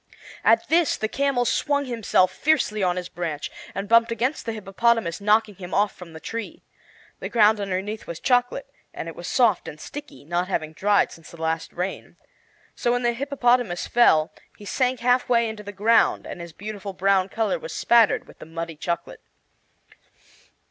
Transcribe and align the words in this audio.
At 0.43 0.67
this 0.67 0.97
the 0.97 1.07
camel 1.07 1.45
swung 1.45 1.85
himself 1.85 2.31
fiercely 2.31 2.81
on 2.81 2.95
his 2.95 3.07
branch, 3.07 3.51
and 3.75 3.87
bumped 3.87 4.11
against 4.11 4.47
the 4.47 4.51
hippopotamus, 4.51 5.21
knocking 5.21 5.53
him 5.53 5.75
off 5.75 5.95
from 5.95 6.13
the 6.13 6.19
tree. 6.19 6.63
The 7.19 7.29
ground 7.29 7.59
underneath 7.59 8.07
was 8.07 8.19
chocolate, 8.19 8.65
and 8.95 9.07
it 9.07 9.15
was 9.15 9.27
soft 9.27 9.67
and 9.67 9.79
sticky, 9.79 10.25
not 10.25 10.47
having 10.47 10.73
dried 10.73 11.11
since 11.11 11.29
the 11.29 11.39
last 11.39 11.71
rain. 11.71 12.17
So 12.75 12.93
when 12.93 13.03
the 13.03 13.13
hippopotamus 13.13 13.85
fell 13.85 14.31
he 14.57 14.65
sank 14.65 15.01
half 15.01 15.29
way 15.29 15.47
into 15.47 15.61
the 15.61 15.71
ground, 15.71 16.25
and 16.25 16.41
his 16.41 16.51
beautiful 16.51 16.93
brown 16.93 17.29
color 17.29 17.59
was 17.59 17.71
spattered 17.71 18.25
with 18.25 18.39
the 18.39 18.47
muddy 18.47 18.77
chocolate. 18.77 19.21